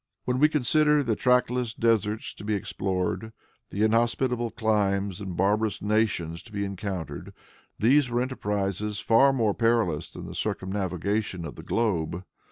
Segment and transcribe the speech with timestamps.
[0.25, 3.33] When we consider the trackless deserts to be explored,
[3.69, 7.33] the inhospitable climes and barbarous nations to be encountered,
[7.77, 12.23] these were enterprises far more perilous than the circumnavigation of the globe.